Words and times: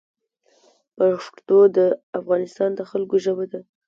پښتو 0.97 1.57
د 1.77 1.79
افغانستان 2.19 2.69
د 2.75 2.81
خلګو 2.89 3.17
ژبه 3.25 3.45
ده 3.51 3.59